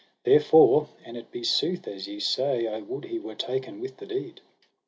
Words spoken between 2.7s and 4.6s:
would he were taken with the deed.